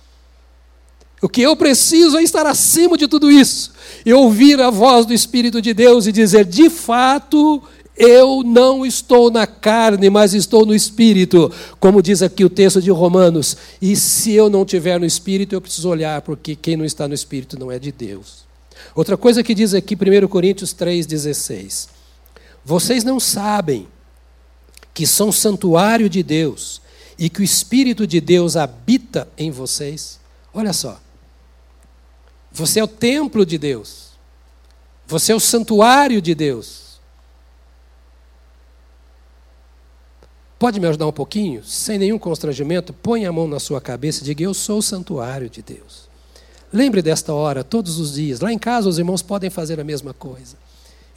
[1.21, 3.71] O que eu preciso é estar acima de tudo isso.
[4.05, 7.61] E ouvir a voz do Espírito de Deus e dizer: de fato,
[8.01, 12.89] eu não estou na carne, mas estou no espírito, como diz aqui o texto de
[12.89, 13.55] Romanos.
[13.79, 17.13] E se eu não estiver no espírito, eu preciso olhar, porque quem não está no
[17.13, 18.43] espírito não é de Deus.
[18.95, 21.89] Outra coisa que diz aqui, 1 Coríntios 3,16:
[22.65, 23.87] Vocês não sabem
[24.95, 26.81] que são santuário de Deus
[27.19, 30.19] e que o Espírito de Deus habita em vocês?
[30.51, 30.99] Olha só.
[32.51, 34.07] Você é o templo de Deus.
[35.05, 36.80] Você é o santuário de Deus.
[40.61, 41.63] Pode me ajudar um pouquinho?
[41.63, 45.49] Sem nenhum constrangimento, põe a mão na sua cabeça e diga: Eu sou o santuário
[45.49, 46.07] de Deus.
[46.71, 48.41] Lembre desta hora todos os dias.
[48.41, 50.55] Lá em casa, os irmãos podem fazer a mesma coisa.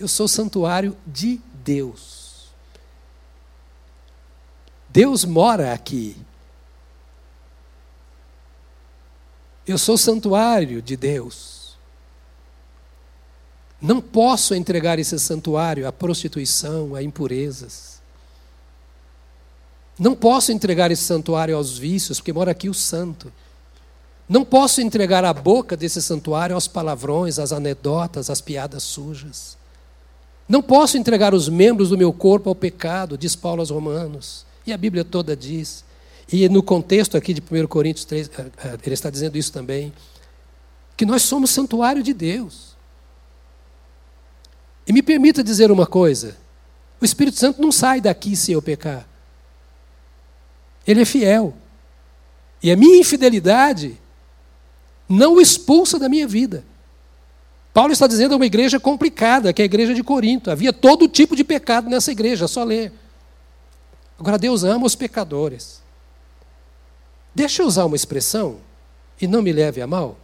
[0.00, 2.46] Eu sou o santuário de Deus.
[4.88, 6.16] Deus mora aqui.
[9.66, 11.76] Eu sou santuário de Deus.
[13.78, 18.02] Não posso entregar esse santuário à prostituição, a impurezas.
[19.98, 23.32] Não posso entregar esse santuário aos vícios, porque mora aqui o santo.
[24.28, 29.56] Não posso entregar a boca desse santuário aos palavrões, às anedotas, às piadas sujas.
[30.48, 34.44] Não posso entregar os membros do meu corpo ao pecado, diz Paulo aos Romanos.
[34.66, 35.84] E a Bíblia toda diz.
[36.30, 39.92] E no contexto aqui de 1 Coríntios 3, eh, eh, ele está dizendo isso também.
[40.96, 42.74] Que nós somos santuário de Deus.
[44.86, 46.36] E me permita dizer uma coisa:
[47.00, 49.06] o Espírito Santo não sai daqui se eu pecar.
[50.86, 51.54] Ele é fiel.
[52.62, 53.98] E a minha infidelidade
[55.08, 56.64] não o expulsa da minha vida.
[57.72, 60.50] Paulo está dizendo a uma igreja complicada, que é a igreja de Corinto.
[60.50, 62.92] Havia todo tipo de pecado nessa igreja, só ler.
[64.18, 65.82] Agora, Deus ama os pecadores.
[67.34, 68.58] Deixa eu usar uma expressão,
[69.20, 70.16] e não me leve a mal.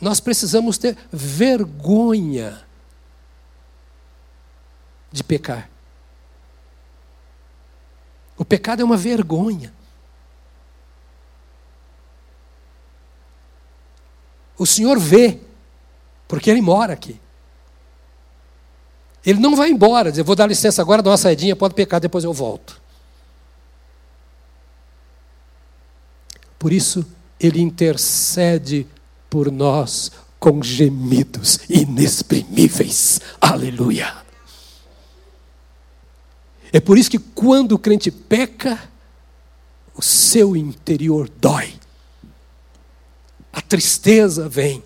[0.00, 2.62] Nós precisamos ter vergonha
[5.12, 5.68] de pecar.
[8.42, 9.72] O pecado é uma vergonha.
[14.58, 15.38] O Senhor vê,
[16.26, 17.20] porque Ele mora aqui.
[19.24, 22.24] Ele não vai embora, dizer, vou dar licença agora, dar uma saidinha, pode pecar, depois
[22.24, 22.82] eu volto.
[26.58, 27.06] Por isso,
[27.38, 28.88] Ele intercede
[29.30, 33.20] por nós com gemidos inexprimíveis.
[33.40, 34.12] Aleluia!
[36.72, 38.82] É por isso que quando o crente peca,
[39.94, 41.74] o seu interior dói.
[43.52, 44.82] A tristeza vem,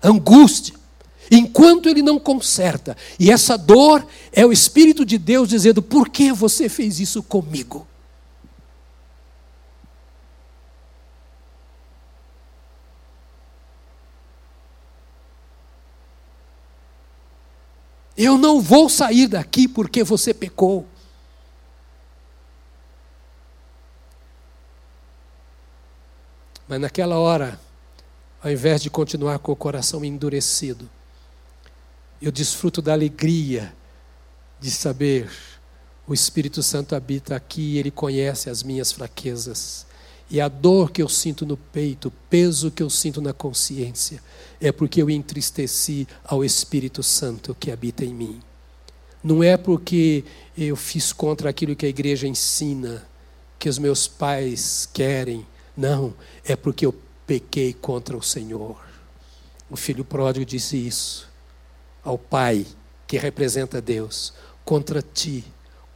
[0.00, 0.82] a angústia
[1.32, 2.96] enquanto ele não conserta.
[3.18, 7.86] E essa dor é o Espírito de Deus dizendo: por que você fez isso comigo?
[18.14, 20.86] Eu não vou sair daqui porque você pecou.
[26.72, 27.60] Mas naquela hora,
[28.42, 30.88] ao invés de continuar com o coração endurecido,
[32.18, 33.74] eu desfruto da alegria
[34.58, 35.30] de saber
[36.06, 39.84] o Espírito Santo habita aqui e ele conhece as minhas fraquezas.
[40.30, 44.22] E a dor que eu sinto no peito, o peso que eu sinto na consciência,
[44.58, 48.40] é porque eu entristeci ao Espírito Santo que habita em mim.
[49.22, 50.24] Não é porque
[50.56, 53.06] eu fiz contra aquilo que a igreja ensina,
[53.58, 55.46] que os meus pais querem.
[55.76, 56.94] Não, é porque eu
[57.26, 58.76] pequei contra o Senhor.
[59.70, 61.30] O filho pródigo disse isso
[62.04, 62.66] ao Pai,
[63.06, 65.44] que representa Deus, contra ti,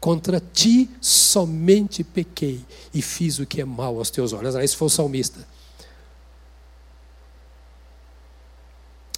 [0.01, 4.55] contra ti somente pequei e fiz o que é mal aos teus olhos.
[4.55, 5.47] Esse foi o salmista.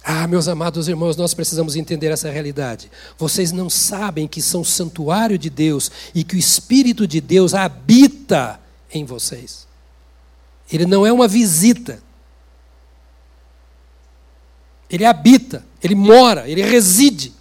[0.03, 2.89] Ah, meus amados irmãos, nós precisamos entender essa realidade.
[3.17, 8.59] Vocês não sabem que são santuário de Deus e que o Espírito de Deus habita
[8.91, 9.68] em vocês.
[10.71, 12.01] Ele não é uma visita.
[14.89, 17.33] Ele habita, ele mora, ele reside.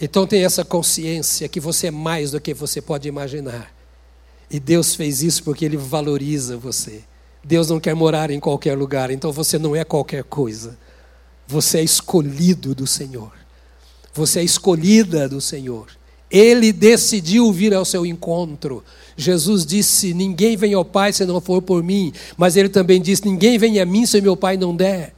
[0.00, 3.72] Então tenha essa consciência que você é mais do que você pode imaginar.
[4.50, 7.02] E Deus fez isso porque Ele valoriza você.
[7.44, 10.78] Deus não quer morar em qualquer lugar, então você não é qualquer coisa.
[11.46, 13.32] Você é escolhido do Senhor.
[14.12, 15.97] Você é escolhida do Senhor.
[16.30, 18.84] Ele decidiu vir ao seu encontro.
[19.16, 22.12] Jesus disse: Ninguém vem ao Pai se não for por mim.
[22.36, 25.14] Mas ele também disse: Ninguém vem a mim se meu Pai não der.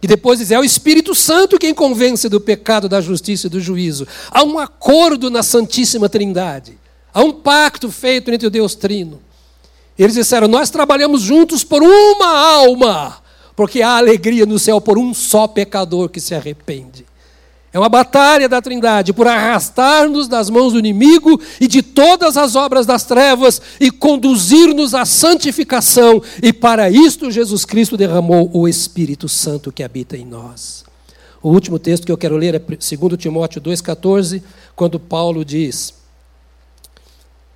[0.00, 3.60] E depois diz: É o Espírito Santo quem convence do pecado, da justiça e do
[3.60, 4.06] juízo.
[4.30, 6.78] Há um acordo na Santíssima Trindade.
[7.12, 9.20] Há um pacto feito entre o Deus Trino.
[9.98, 13.16] Eles disseram: Nós trabalhamos juntos por uma alma,
[13.56, 17.04] porque há alegria no céu por um só pecador que se arrepende.
[17.76, 22.56] É uma batalha da Trindade por arrastar-nos das mãos do inimigo e de todas as
[22.56, 26.22] obras das trevas e conduzir-nos à santificação.
[26.42, 30.86] E para isto Jesus Cristo derramou o Espírito Santo que habita em nós.
[31.42, 32.80] O último texto que eu quero ler é 2
[33.18, 34.42] Timóteo 2,14,
[34.74, 35.92] quando Paulo diz: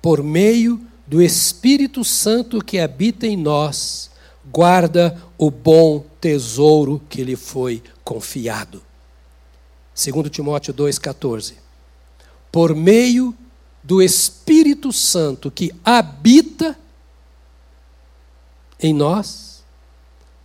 [0.03, 4.11] Por meio do Espírito Santo que habita em nós,
[4.51, 8.90] guarda o bom tesouro que lhe foi confiado.
[10.01, 11.53] Segundo Timóteo 2,14.
[12.51, 13.37] Por meio
[13.83, 16.75] do Espírito Santo que habita
[18.79, 19.63] em nós,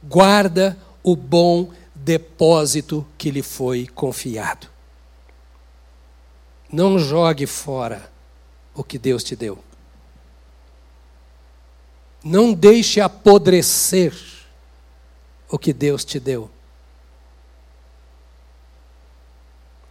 [0.02, 4.68] guarda o bom depósito que lhe foi confiado.
[6.70, 8.12] Não jogue fora
[8.74, 9.58] o que Deus te deu.
[12.22, 14.14] Não deixe apodrecer
[15.48, 16.50] o que Deus te deu.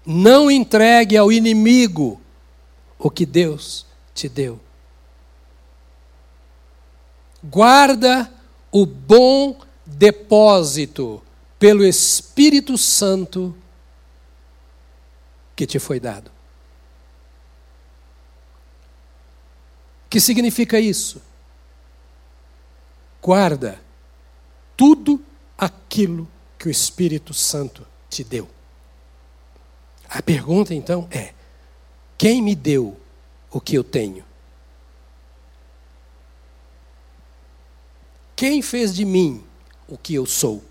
[0.06, 2.22] Não entregue ao inimigo
[3.00, 4.60] o que Deus te deu.
[7.44, 8.32] Guarda
[8.72, 11.22] o bom depósito
[11.60, 13.56] pelo Espírito Santo
[15.56, 16.30] que te foi dado.
[20.06, 21.22] O que significa isso?
[23.22, 23.82] Guarda
[24.78, 25.24] tudo
[25.58, 26.28] aquilo
[26.60, 28.55] que o Espírito Santo te deu.
[30.10, 31.34] A pergunta então é:
[32.18, 33.00] quem me deu
[33.52, 34.24] o que eu tenho?
[38.36, 39.44] Quem fez de mim
[39.88, 40.64] o que eu sou?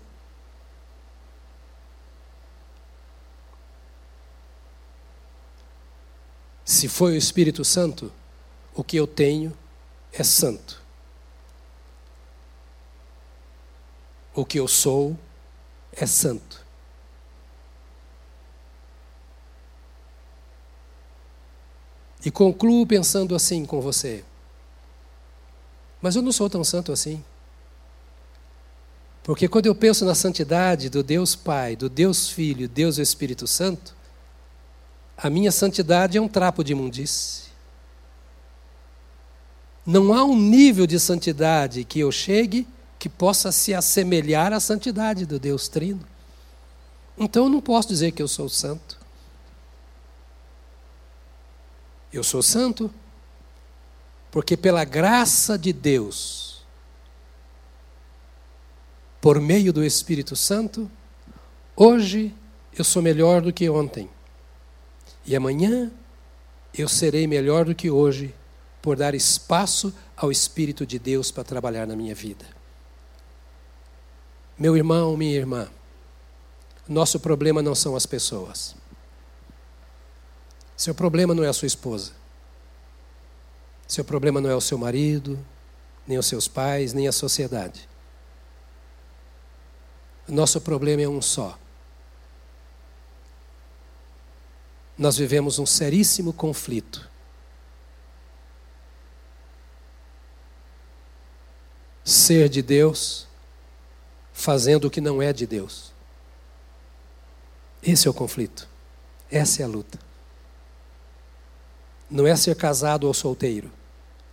[6.63, 8.11] Se foi o Espírito Santo,
[8.73, 9.55] o que eu tenho
[10.11, 10.83] é santo.
[14.33, 15.17] O que eu sou
[15.91, 16.64] é santo.
[22.25, 24.25] E concluo pensando assim com você.
[26.01, 27.23] Mas eu não sou tão santo assim.
[29.23, 33.95] Porque quando eu penso na santidade do Deus Pai, do Deus Filho, Deus Espírito Santo,
[35.15, 37.45] a minha santidade é um trapo de imundície.
[39.85, 42.67] Não há um nível de santidade que eu chegue
[42.97, 46.01] que possa se assemelhar à santidade do Deus Trino.
[47.17, 49.04] Então eu não posso dizer que eu sou santo.
[52.15, 52.89] Eu sou santo
[54.31, 56.65] porque, pela graça de Deus,
[59.19, 60.89] por meio do Espírito Santo,
[61.75, 62.33] hoje
[62.77, 64.09] eu sou melhor do que ontem.
[65.25, 65.91] E amanhã
[66.73, 68.33] eu serei melhor do que hoje,
[68.81, 72.45] por dar espaço ao Espírito de Deus para trabalhar na minha vida.
[74.57, 75.67] Meu irmão, minha irmã,
[76.87, 78.73] nosso problema não são as pessoas.
[80.75, 82.11] Seu problema não é a sua esposa.
[83.87, 85.39] Seu problema não é o seu marido,
[86.07, 87.87] nem os seus pais, nem a sociedade.
[90.27, 91.57] Nosso problema é um só.
[94.97, 97.09] Nós vivemos um seríssimo conflito.
[102.03, 103.27] Ser de Deus
[104.33, 105.93] fazendo o que não é de Deus.
[107.81, 108.67] Esse é o conflito.
[109.29, 110.04] Essa é a luta.
[112.09, 113.71] Não é ser casado ou solteiro,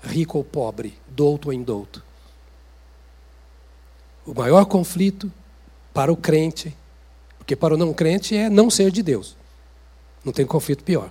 [0.03, 2.03] rico ou pobre, douto ou indouto.
[4.27, 5.33] O maior conflito
[5.93, 6.77] para o crente,
[7.39, 9.37] porque para o não crente é não ser de Deus.
[10.25, 11.11] Não tem conflito pior.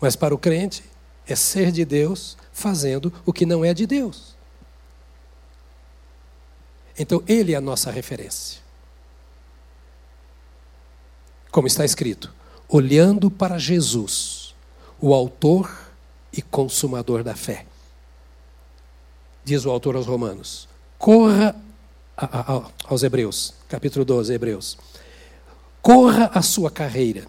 [0.00, 0.84] Mas para o crente
[1.26, 4.34] é ser de Deus fazendo o que não é de Deus.
[6.98, 8.60] Então ele é a nossa referência.
[11.50, 12.32] Como está escrito,
[12.68, 14.43] olhando para Jesus
[15.00, 15.70] o autor
[16.32, 17.66] e consumador da fé.
[19.44, 20.68] Diz o autor aos Romanos:
[20.98, 21.54] corra
[22.84, 24.78] aos Hebreus, capítulo 12, Hebreus.
[25.82, 27.26] Corra a sua carreira,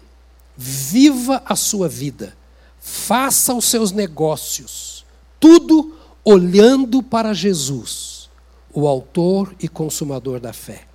[0.56, 2.34] viva a sua vida,
[2.80, 5.04] faça os seus negócios,
[5.38, 5.94] tudo
[6.24, 8.30] olhando para Jesus,
[8.72, 10.86] o autor e consumador da fé.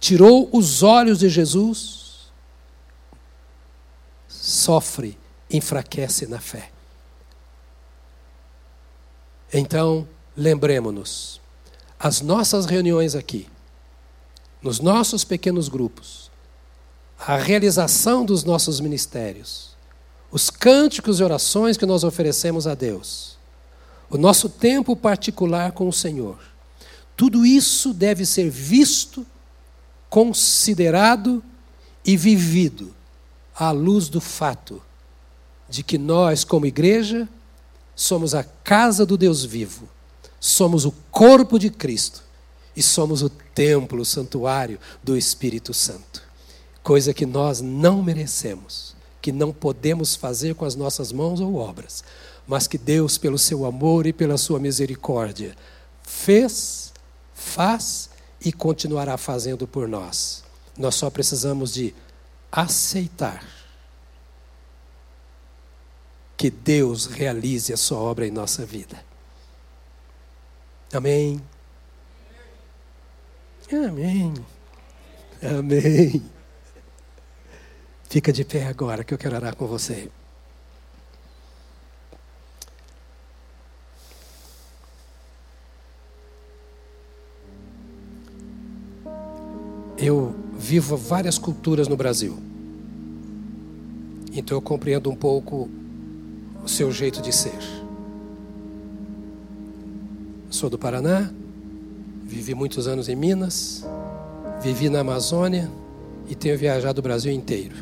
[0.00, 2.30] Tirou os olhos de Jesus,
[4.28, 5.18] sofre
[5.50, 6.70] enfraquece na fé.
[9.52, 11.40] Então, lembremos-nos,
[11.98, 13.48] as nossas reuniões aqui,
[14.60, 16.30] nos nossos pequenos grupos,
[17.18, 19.76] a realização dos nossos ministérios,
[20.30, 23.38] os cânticos e orações que nós oferecemos a Deus,
[24.10, 26.38] o nosso tempo particular com o Senhor,
[27.16, 29.24] tudo isso deve ser visto,
[30.10, 31.42] considerado
[32.04, 32.94] e vivido
[33.54, 34.82] à luz do fato
[35.68, 37.28] de que nós, como igreja,
[37.94, 39.88] somos a casa do Deus vivo,
[40.38, 42.22] somos o corpo de Cristo
[42.76, 46.22] e somos o templo, o santuário do Espírito Santo.
[46.82, 52.04] Coisa que nós não merecemos, que não podemos fazer com as nossas mãos ou obras,
[52.46, 55.56] mas que Deus, pelo seu amor e pela sua misericórdia,
[56.02, 56.92] fez,
[57.34, 58.10] faz
[58.40, 60.44] e continuará fazendo por nós.
[60.78, 61.94] Nós só precisamos de
[62.52, 63.55] aceitar
[66.36, 69.02] que Deus realize a sua obra em nossa vida.
[70.92, 71.40] Amém.
[73.72, 74.34] Amém.
[75.42, 76.22] Amém.
[78.08, 80.10] Fica de pé agora que eu quero orar com você.
[89.98, 92.38] Eu vivo várias culturas no Brasil.
[94.32, 95.68] Então eu compreendo um pouco
[96.66, 97.60] o seu jeito de ser.
[100.50, 101.30] Sou do Paraná,
[102.24, 103.86] vivi muitos anos em Minas,
[104.60, 105.70] vivi na Amazônia
[106.28, 107.76] e tenho viajado o Brasil inteiro.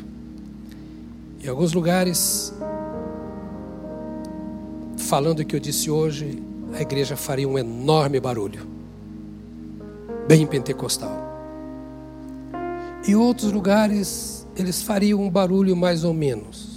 [1.43, 2.53] Em alguns lugares,
[4.97, 8.67] falando o que eu disse hoje, a igreja faria um enorme barulho,
[10.27, 11.23] bem pentecostal.
[13.07, 16.74] Em outros lugares, eles fariam um barulho mais ou menos.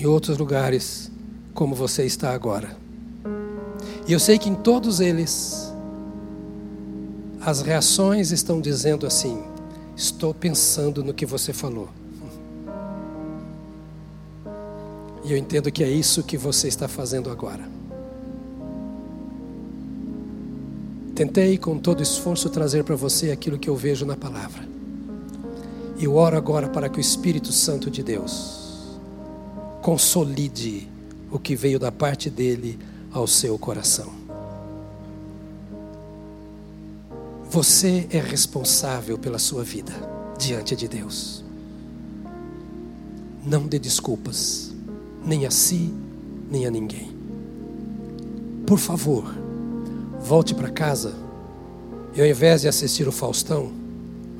[0.00, 1.12] Em outros lugares,
[1.52, 2.74] como você está agora.
[4.08, 5.70] E eu sei que em todos eles,
[7.38, 9.42] as reações estão dizendo assim:
[9.94, 11.90] estou pensando no que você falou.
[15.22, 17.68] E eu entendo que é isso que você está fazendo agora.
[21.14, 24.66] Tentei com todo esforço trazer para você aquilo que eu vejo na palavra.
[25.98, 28.59] E eu oro agora para que o Espírito Santo de Deus
[29.80, 30.88] consolide
[31.30, 32.78] o que veio da parte dele
[33.12, 34.12] ao seu coração.
[37.50, 39.92] Você é responsável pela sua vida
[40.38, 41.44] diante de Deus.
[43.44, 44.72] Não dê desculpas,
[45.24, 45.92] nem a si,
[46.50, 47.10] nem a ninguém.
[48.66, 49.34] Por favor,
[50.20, 51.14] volte para casa
[52.14, 53.72] e ao invés de assistir o Faustão,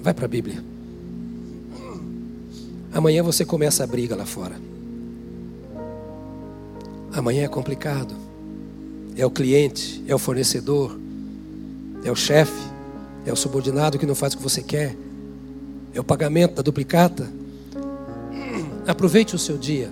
[0.01, 0.63] vai para a Bíblia.
[2.93, 4.71] Amanhã você começa a briga lá fora.
[7.13, 8.15] Amanhã é complicado.
[9.17, 10.99] É o cliente, é o fornecedor,
[12.05, 12.63] é o chefe,
[13.27, 14.97] é o subordinado que não faz o que você quer,
[15.93, 17.29] é o pagamento da duplicata.
[18.87, 19.91] Aproveite o seu dia.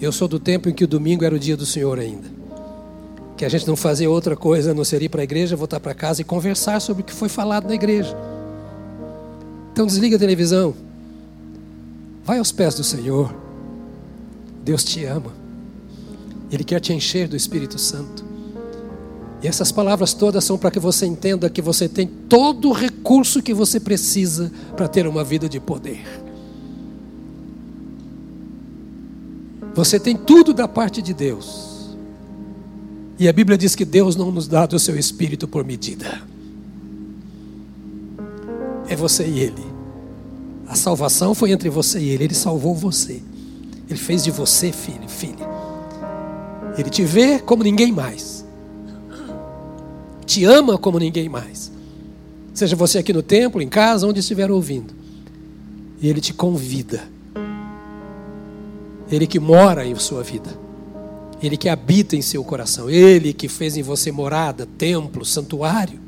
[0.00, 2.42] Eu sou do tempo em que o domingo era o dia do Senhor ainda
[3.42, 5.92] que a gente não fazia outra coisa não ser ir para a igreja, voltar para
[5.92, 8.16] casa e conversar sobre o que foi falado na igreja.
[9.72, 10.72] Então desliga a televisão.
[12.24, 13.34] Vai aos pés do Senhor.
[14.62, 15.32] Deus te ama.
[16.52, 18.22] Ele quer te encher do Espírito Santo.
[19.42, 23.42] E essas palavras todas são para que você entenda que você tem todo o recurso
[23.42, 26.04] que você precisa para ter uma vida de poder.
[29.74, 31.96] Você tem tudo da parte de Deus.
[33.18, 36.22] E a Bíblia diz que Deus não nos dá do seu espírito por medida.
[38.86, 39.64] É você e Ele.
[40.68, 42.24] A salvação foi entre você e Ele.
[42.24, 43.22] Ele salvou você.
[43.88, 45.51] Ele fez de você filho, filha.
[46.76, 48.44] Ele te vê como ninguém mais.
[50.24, 51.70] Te ama como ninguém mais.
[52.54, 54.94] Seja você aqui no templo, em casa, onde estiver ouvindo.
[56.00, 57.02] E Ele te convida.
[59.10, 60.50] Ele que mora em sua vida.
[61.42, 66.00] Ele que habita em seu coração, Ele que fez em você morada, templo, santuário.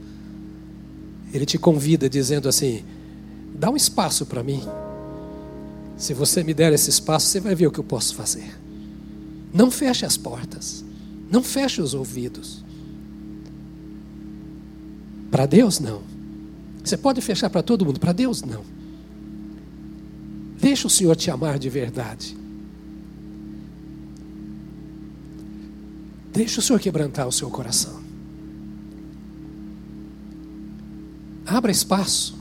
[1.32, 2.84] Ele te convida dizendo assim:
[3.54, 4.62] dá um espaço para mim.
[5.96, 8.63] Se você me der esse espaço, você vai ver o que eu posso fazer.
[9.54, 10.84] Não feche as portas,
[11.30, 12.64] não feche os ouvidos.
[15.30, 16.02] Para Deus, não.
[16.82, 18.64] Você pode fechar para todo mundo, para Deus, não.
[20.60, 22.36] Deixa o Senhor te amar de verdade.
[26.32, 28.02] Deixa o Senhor quebrantar o seu coração.
[31.46, 32.36] Abra espaço.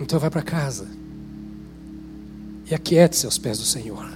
[0.00, 0.88] Então vai para casa.
[2.70, 4.15] E aquiete-se aos pés do Senhor.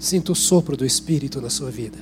[0.00, 1.98] Sinta o sopro do Espírito na sua vida.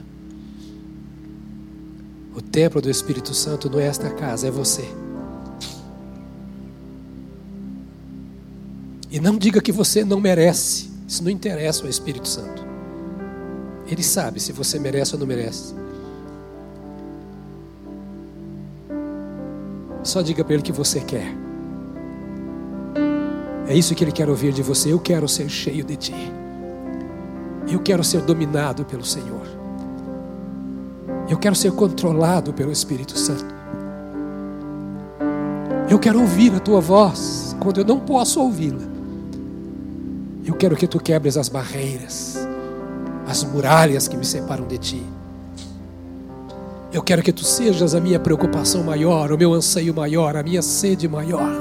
[2.32, 4.88] O templo do Espírito Santo não é esta casa, é você.
[9.10, 10.88] E não diga que você não merece.
[11.08, 12.64] Isso não interessa ao Espírito Santo.
[13.88, 15.74] Ele sabe se você merece ou não merece.
[20.04, 21.34] Só diga para ele que você quer.
[23.66, 24.92] É isso que ele quer ouvir de você.
[24.92, 26.37] Eu quero ser cheio de ti.
[27.70, 29.46] Eu quero ser dominado pelo Senhor.
[31.28, 33.58] Eu quero ser controlado pelo Espírito Santo.
[35.88, 38.86] Eu quero ouvir a tua voz quando eu não posso ouvi-la.
[40.44, 42.38] Eu quero que tu quebres as barreiras,
[43.26, 45.02] as muralhas que me separam de ti.
[46.90, 50.62] Eu quero que tu sejas a minha preocupação maior, o meu anseio maior, a minha
[50.62, 51.52] sede maior,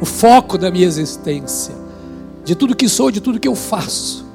[0.00, 1.74] o foco da minha existência,
[2.44, 4.31] de tudo que sou, de tudo que eu faço.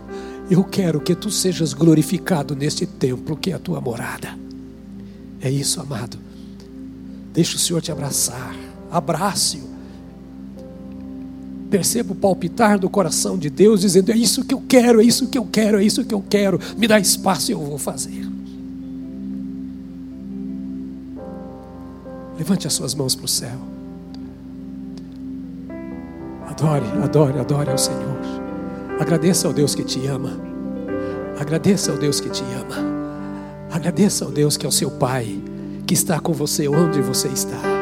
[0.50, 4.30] Eu quero que tu sejas glorificado neste templo que é a tua morada.
[5.42, 6.18] É isso, amado.
[7.34, 8.56] Deixa o Senhor te abraçar.
[8.90, 9.68] Abrace-o.
[11.70, 15.28] Perceba o palpitar do coração de Deus, dizendo: É isso que eu quero, é isso
[15.28, 16.60] que eu quero, é isso que eu quero.
[16.78, 18.26] Me dá espaço e eu vou fazer.
[22.38, 23.60] Levante as suas mãos para o céu.
[26.48, 28.17] Adore, adore, adore ao Senhor.
[29.00, 30.32] Agradeça ao Deus que te ama.
[31.40, 32.76] Agradeça ao Deus que te ama.
[33.72, 35.40] Agradeça ao Deus que é o seu Pai,
[35.86, 37.77] que está com você onde você está.